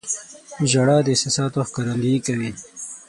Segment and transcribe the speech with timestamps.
[0.71, 2.51] •ژړا د احساساتو ښکارندویي کوي.